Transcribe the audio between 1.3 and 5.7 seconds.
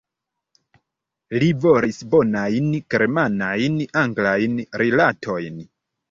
Li volis bonajn germanajn-anglajn rilatojn.